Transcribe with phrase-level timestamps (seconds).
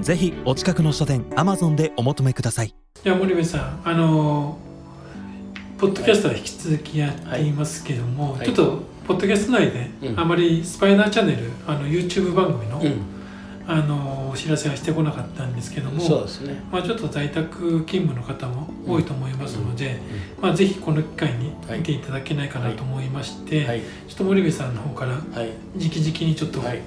[0.00, 2.74] ぜひお近くの書店アマゾンでお求めください。
[3.04, 4.58] いや森部さんあの
[5.78, 8.46] ポッドキャストは引き続きやっていますけども、はい。
[8.46, 10.20] ちょっとポッドキャスト内で、うん。
[10.20, 13.13] あまりスパイダーチャンネルあの YouTube 番組の、うん
[13.66, 16.62] あのお知らせはしてこなかったんですけどもそうですね。
[16.70, 20.00] まあ、ちょっと在宅勤務の方も多いと思いますので、
[20.40, 21.78] まあ、ぜひこの機会にはい。
[21.78, 23.80] 見ていただけないかなと思いまして、はい。
[23.80, 25.50] ちょっと森部さんの方からはい。
[25.76, 26.80] 直々にちょっとはい。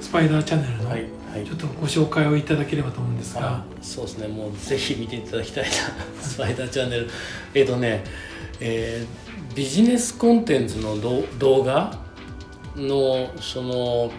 [0.00, 1.06] スパイダーチャンネルのはい。
[1.32, 1.44] はい。
[1.44, 3.56] ちょっとご紹介をいただければと思うんですが。
[3.56, 4.28] あ、そうですね。
[4.28, 5.70] もうぜひ見ていただきたいな。
[6.20, 7.08] スパイダーチャンネル。
[7.54, 8.04] えっ、とね、
[8.60, 11.98] えービジネスコンテンツのど動画
[12.74, 14.10] のその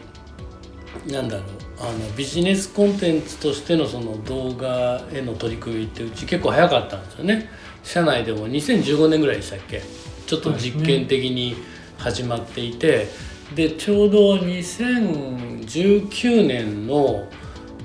[1.07, 1.45] なんだろう
[1.79, 7.49] あのビジネスコンテンツとしてのその動画への取り組みってうち結構早かったんですよね。
[7.83, 9.81] 社内でも2015年ぐらいでしたっけ？
[10.25, 11.57] ちょっと実験的に
[11.97, 13.07] 始まっていて。
[13.55, 17.27] でちょうど2019年の、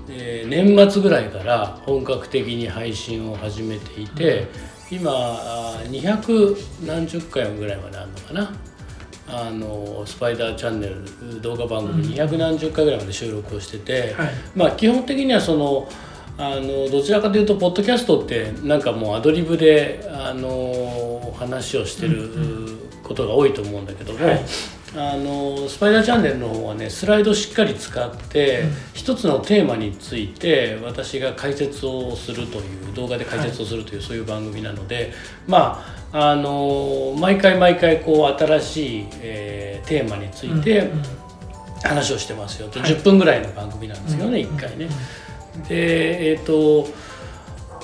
[0.08, 4.46] えー年末ぐらいから本格的に配信を始めていて、
[4.90, 5.10] 今
[5.90, 8.50] 200何十回ぐらいまであるのかな？
[9.30, 14.30] あのスパイダーチャンネル動画番組200何十回ぐらいまで収録をしてて、はい。
[14.56, 15.88] まあ基本的にはその
[16.38, 22.30] あのどちらかというとポッドキャストってなんかもうアドリブであの話をしてる
[23.02, 24.40] ことが多いと思うんだけども、はい。
[24.96, 28.72] あのスパイダーチャンネルの方はねスライドをしっかり使って、うん。
[28.94, 35.12] 一つのテーマについて私が解説をするという動画で解説をするという、そういう番組なので
[35.46, 40.90] まああの毎回毎回こう新しい、えーテーマについて
[41.82, 42.90] 話をしてますよと、はい。
[42.90, 44.88] 10分ぐらいの番組なんですよね、うん1回ね。
[45.66, 46.86] でえっ、と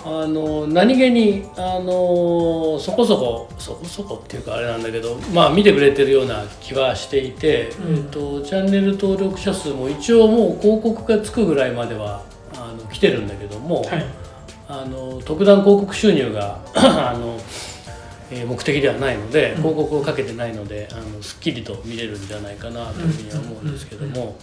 [0.04, 7.96] あの何気にあのそこそこそこそこっていうかあれなんだけどまあ見てくれてるような気はしていて、うん。
[7.96, 12.22] えっとチャンネル登録者数も一応もう広告がつくぐらいまでは
[12.54, 14.04] あの来てるんだけども、はい。
[14.66, 17.44] あの特段広告収入が あの、えー
[18.45, 19.56] 目的ではないのでうん。
[19.59, 24.37] 広告をかけてないので、あのすっきりと見れるんじゃないかなというふうには思うんですけども、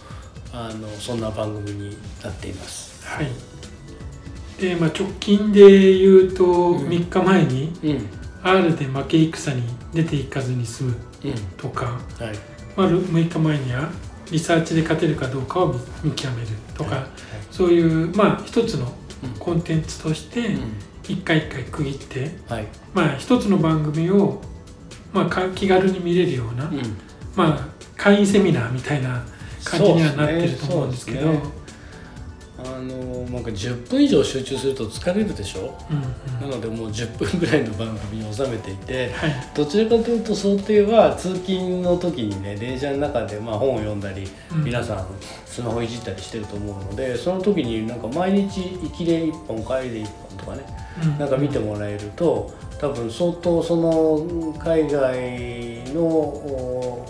[0.52, 3.06] あのそんな番組になっています。
[3.06, 3.26] はい。
[4.60, 6.88] で、まあ、直近で言うとん。
[6.88, 8.08] 3日前にうん、
[8.42, 11.98] R で負け戦に出ていかずに済むうん、とか、はい。
[12.76, 13.90] まあ、6日前には
[14.30, 15.72] リサーチで勝てるかどうかを
[16.02, 17.04] 見見極めるとか、はい。
[17.50, 18.92] そういうまあ一つの
[19.22, 19.30] うん。
[19.38, 20.72] コンテンツとしてうん
[21.08, 22.66] 一回一回区切って、はい。
[22.94, 24.40] まあ一つの番組を、
[25.12, 26.80] まあ、か気軽に見れるような、うん。
[27.34, 29.24] まあ会員セミナーみたいな
[29.64, 31.32] 感じにはなってると思うんですけど
[32.64, 35.74] あのなんか10分以上集中すると疲れるでしょ？
[35.90, 36.50] うんうん。
[36.50, 44.64] なのでもう10分ぐらいの番組に収めていてはいどちらかというと想定は通勤の時にね電車の中でまあ本を読んだり、うん。
[44.64, 45.06] 皆さん
[45.46, 50.62] スマホいじったりしてると思うのでその時になんか毎日行きで1本帰りで1本とかね
[51.02, 51.18] うん。
[51.18, 57.06] なんか見てもらえると多分相当その海外のお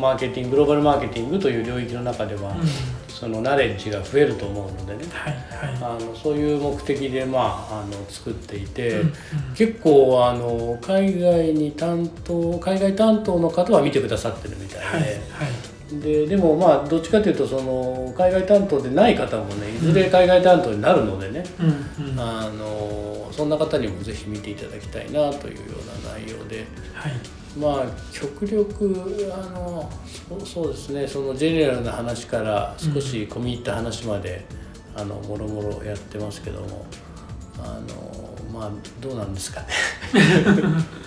[0.00, 2.58] マーケティンググローバルマーケティングという領域の中では、うん
[3.22, 5.04] そのナレッジが増えると思うのでね。
[5.12, 5.32] はい
[5.80, 9.12] はあのそういう目的で、まあ、あの作っていい、て、うんうん。
[9.54, 16.00] 結構あの海外に担当海外担当の方は見てくださってるみたいで,、はいはい。
[16.00, 22.18] ででもまあどっちかというとその海外担当でない方もねいずれ海外担当になるのでね、うんうん。
[22.18, 26.66] あのそんな方にもぜひ見ていただきたいなというような内容で。
[26.92, 27.12] はい
[27.58, 28.94] まあ極力
[29.32, 29.90] あの
[30.44, 34.44] そうですねそのジェネラルな話から少し込み入った話まで、
[34.94, 36.86] あのもろもろやってますけども
[37.58, 38.70] あのまあ
[39.00, 39.66] どうなんですかね。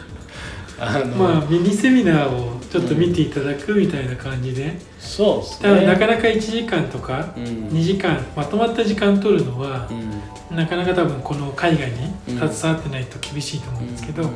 [0.78, 6.16] あの、まあミニセミナーをちょっと見ていただくみたいな感じで、そうです多分なかね。
[6.16, 7.44] なか1時間とかうん。
[7.70, 10.58] 2時間まとまった時間取るのはう、ん。
[10.58, 12.50] なかなか多分この海外にうん。
[12.50, 14.30] 携わってないと厳しいと思うんですけど、うん。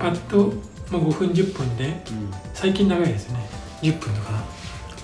[0.00, 0.52] パッと、
[0.90, 1.94] まあ、5分10分で
[2.54, 3.38] 最近長いですね。
[3.82, 4.32] 10分とか。
[4.32, 4.42] な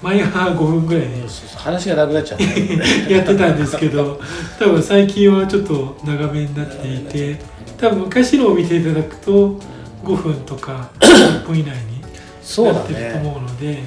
[0.02, 1.22] 前は5分ぐらいで。
[1.56, 2.44] 話がなくなっちゃった、
[3.08, 4.20] やってたんですけど
[4.58, 7.40] 多分最近はちょっと長めになっていて
[7.78, 9.58] 多分昔のを見ていただくと
[10.04, 11.95] 5分とか 10分以内に
[12.46, 13.28] そうだなってるとね。
[13.28, 13.82] 思うので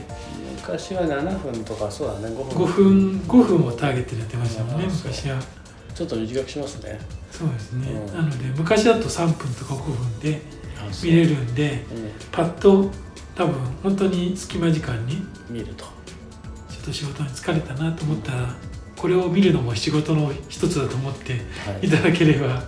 [0.58, 2.36] 昔は7分とかそうだね。
[2.36, 5.40] 5 5分分5分をターゲットでやってましたもんね昔は。
[5.96, 7.00] ちょっと短くしますね。
[7.32, 8.14] そうですね、うん。
[8.14, 10.42] なので昔だと3分とか5分で
[11.04, 12.12] 見れるんでうん。
[12.32, 12.92] パッと
[13.36, 15.86] 多分本当に隙間時間に見ると。
[15.86, 18.56] ちょっと仕事に疲れたなと思ったら
[18.96, 21.40] これを見るのも仕事の一つだと思っては
[21.82, 21.88] い。
[21.88, 22.64] いただければ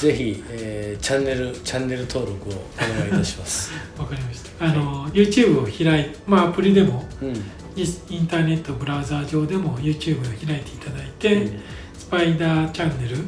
[0.00, 3.72] ぜひ、えーチャンネルチャンネル登録をお願いいたします。
[3.98, 4.64] わかりました。
[4.64, 7.34] あの、YouTube を開いまあアプリでもうん。
[7.76, 11.58] イインターネットブラウザー上でも YouTube を開いていただいて、
[11.96, 13.24] スパイダーチャンネル、うん。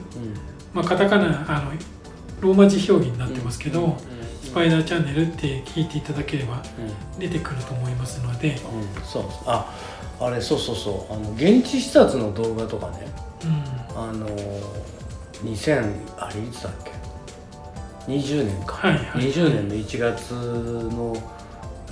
[0.72, 1.72] まあ、カタカナあの
[2.40, 3.94] ローマ字表記になってますけど、うん。
[4.42, 6.62] スパイダーチャンネルって聞いていただければ
[7.14, 7.20] うん。
[7.20, 9.24] 出てくると思いますので、うん、そう。
[9.44, 9.70] あ
[10.20, 11.12] あれそうそうそう。
[11.12, 13.06] あの現地視察の動画とかね。
[13.44, 14.26] うん、あの
[15.44, 16.92] 2000あれいつだっけ
[18.12, 19.30] ？20年か、はいはい。
[19.30, 21.16] 20年の1月の、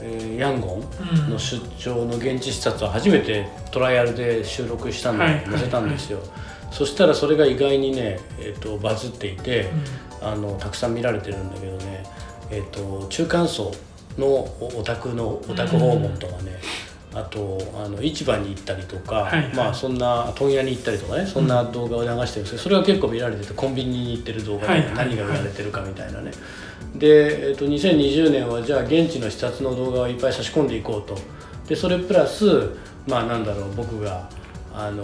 [0.01, 0.85] えーヤンゴン
[1.21, 1.31] うん。
[1.31, 5.45] の出張の現地視察を初めてトライアルで収録したのをはい。
[5.47, 6.21] 載せたんですよ、
[6.71, 9.71] そしたらそれが意外にね、えー、とバズっていて、
[10.23, 12.05] あのたくさん見られてるんだけどね、
[12.51, 13.73] えー、と中間層
[14.19, 16.53] のおお宅のお宅訪問とかね、
[17.17, 19.55] あとあの市場に行ったりとか、はいはい。
[19.55, 26.31] まあそんな問屋に行ったりとかねそんな動画を流してるんですけどそれは結構見られててコンビニに行ってる動画で何が売られてるかみたいなね、
[26.95, 31.17] で、えー、と2020年はじゃあ現地の視察の動画をいっぱい差し込んでいこうと。
[31.67, 32.77] でそれプラス
[33.09, 34.29] まあなんだろう僕が
[34.73, 35.03] あの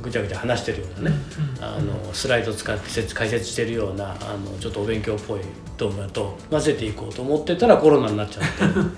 [0.00, 1.16] ぐちゃぐちゃ話してるようなね、
[1.60, 5.40] あのスライド使って説解説してるようなあのちょっとお勉強っぽい
[5.78, 8.48] 動画と混ぜていこうと思ってたらコロナになっちゃって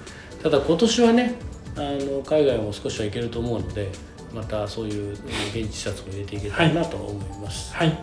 [0.47, 1.35] ただ今年はね
[1.75, 3.91] あの海外も少しは行けると思うので
[4.33, 5.15] またそういう
[5.53, 7.75] 現地視察を入れていけたらなと思います。
[7.75, 7.99] はい。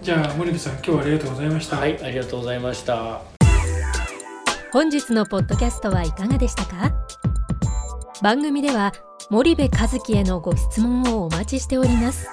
[0.00, 3.20] じゃあ森部さん今日はありがとうございました、はい、ありがとうございました。
[4.72, 6.94] 本日のポッドキャストはいかがでしたか？
[8.22, 8.92] 番組では
[9.28, 12.28] 森部和樹へのご質問をお待ちしております。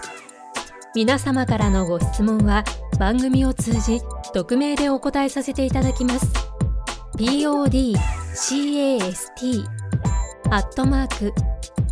[0.94, 2.64] 皆様からのご質問は
[3.00, 4.00] 番組を通じ
[4.32, 6.28] 匿名でお答えさせていただきます
[8.36, 9.64] cast
[10.52, 11.34] アットマーク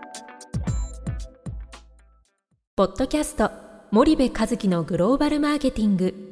[2.74, 3.50] ポッドキャスト
[3.90, 6.31] 森部和樹のグローバルマーケティング。